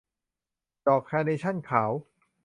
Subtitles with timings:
[0.87, 1.91] ดอกคาร์เนชั่นขาว